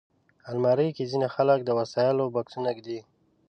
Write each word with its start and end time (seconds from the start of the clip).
الماري 0.49 0.87
کې 0.95 1.03
ځینې 1.11 1.27
خلک 1.35 1.59
د 1.63 1.69
وسایلو 1.79 2.31
بکسونه 2.35 2.69
ایږدي 2.71 2.99